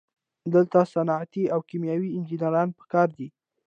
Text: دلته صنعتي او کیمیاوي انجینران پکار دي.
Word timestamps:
دلته 0.53 0.79
صنعتي 0.93 1.43
او 1.53 1.59
کیمیاوي 1.69 2.09
انجینران 2.17 2.67
پکار 2.79 3.07
دي. 3.17 3.27